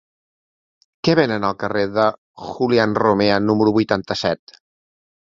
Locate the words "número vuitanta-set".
3.49-4.55